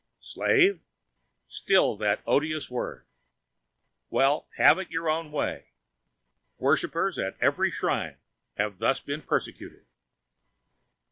Slave! 0.21 0.79
Still 1.47 1.95
that 1.97 2.23
odious 2.25 2.71
word? 2.71 3.05
Well, 4.09 4.47
have 4.57 4.79
it 4.79 4.89
your 4.89 5.07
own 5.11 5.31
way. 5.31 5.73
Worshipers 6.57 7.19
at 7.19 7.37
every 7.39 7.69
shrine 7.69 8.17
have 8.57 8.79
been 8.79 8.79
thus 8.79 8.99
persecuted. 8.99 9.85